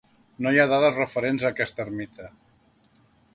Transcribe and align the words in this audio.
No 0.45 0.53
hi 0.53 0.61
ha 0.61 0.63
dades 0.71 0.97
referents 1.01 1.45
a 1.45 1.51
aquesta 1.51 1.85
ermita. 1.89 2.31